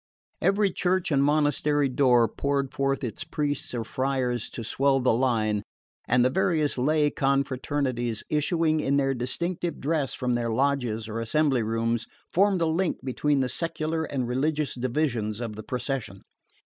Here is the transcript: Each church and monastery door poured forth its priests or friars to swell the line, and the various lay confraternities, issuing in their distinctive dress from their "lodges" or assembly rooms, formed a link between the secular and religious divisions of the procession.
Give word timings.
Each 0.43 0.73
church 0.75 1.11
and 1.11 1.23
monastery 1.23 1.87
door 1.87 2.27
poured 2.27 2.73
forth 2.73 3.03
its 3.03 3.23
priests 3.23 3.71
or 3.75 3.83
friars 3.83 4.49
to 4.49 4.63
swell 4.63 4.99
the 4.99 5.13
line, 5.13 5.61
and 6.07 6.25
the 6.25 6.31
various 6.31 6.75
lay 6.75 7.11
confraternities, 7.11 8.23
issuing 8.27 8.79
in 8.79 8.95
their 8.95 9.13
distinctive 9.13 9.79
dress 9.79 10.15
from 10.15 10.33
their 10.33 10.49
"lodges" 10.49 11.07
or 11.07 11.19
assembly 11.19 11.61
rooms, 11.61 12.07
formed 12.33 12.63
a 12.63 12.65
link 12.65 12.97
between 13.05 13.41
the 13.41 13.47
secular 13.49 14.03
and 14.05 14.27
religious 14.27 14.73
divisions 14.73 15.39
of 15.39 15.55
the 15.55 15.61
procession. 15.61 16.23